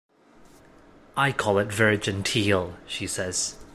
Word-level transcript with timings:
"I 1.15 1.31
call 1.31 1.59
it 1.59 1.71
very 1.71 1.95
genteel," 1.99 2.75
she 2.87 3.05
says. 3.05 3.55